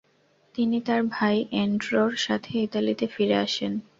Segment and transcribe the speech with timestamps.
[0.55, 3.73] তিনি তার ভাই এন্ড্রোর সাথে ইতালিতে ফিরে আসেন।